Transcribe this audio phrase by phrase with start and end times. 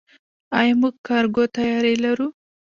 [0.59, 2.27] آیا موږ کارګو طیارې لرو؟